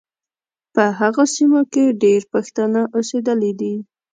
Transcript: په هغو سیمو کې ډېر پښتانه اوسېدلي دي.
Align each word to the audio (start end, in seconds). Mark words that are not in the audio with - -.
په 0.73 0.83
هغو 0.99 1.23
سیمو 1.35 1.61
کې 1.73 1.97
ډېر 2.03 2.21
پښتانه 2.33 2.81
اوسېدلي 2.95 3.51
دي. 3.59 3.75